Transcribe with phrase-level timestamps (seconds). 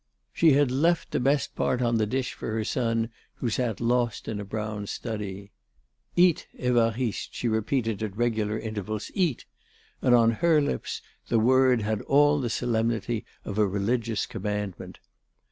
[0.33, 4.27] She had left the best part on the dish for her son, who sat lost
[4.27, 5.51] in a brown study.
[6.15, 9.45] "Eat, Évariste," she repeated at regular intervals, "eat,"
[10.01, 14.97] and on her lips the word had all the solemnity of a religious commandment.